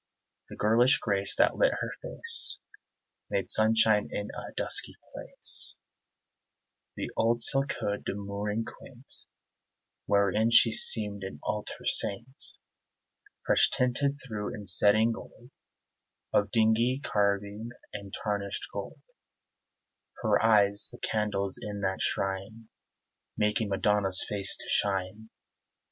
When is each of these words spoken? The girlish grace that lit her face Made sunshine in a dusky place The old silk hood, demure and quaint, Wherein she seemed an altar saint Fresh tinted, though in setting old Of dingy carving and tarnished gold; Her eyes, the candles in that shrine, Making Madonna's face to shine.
The 0.49 0.55
girlish 0.55 0.97
grace 0.97 1.35
that 1.35 1.57
lit 1.57 1.73
her 1.79 1.91
face 2.01 2.57
Made 3.29 3.51
sunshine 3.51 4.09
in 4.11 4.29
a 4.31 4.51
dusky 4.57 4.95
place 5.13 5.75
The 6.95 7.11
old 7.15 7.43
silk 7.43 7.73
hood, 7.73 8.05
demure 8.05 8.49
and 8.49 8.65
quaint, 8.65 9.13
Wherein 10.07 10.49
she 10.49 10.71
seemed 10.71 11.23
an 11.23 11.39
altar 11.43 11.85
saint 11.85 12.57
Fresh 13.45 13.69
tinted, 13.69 14.17
though 14.27 14.49
in 14.51 14.65
setting 14.65 15.13
old 15.15 15.51
Of 16.33 16.49
dingy 16.49 16.99
carving 17.03 17.69
and 17.93 18.11
tarnished 18.23 18.69
gold; 18.73 19.01
Her 20.23 20.43
eyes, 20.43 20.89
the 20.91 20.97
candles 20.97 21.59
in 21.61 21.81
that 21.81 22.01
shrine, 22.01 22.69
Making 23.37 23.69
Madonna's 23.69 24.25
face 24.27 24.57
to 24.57 24.65
shine. 24.67 25.29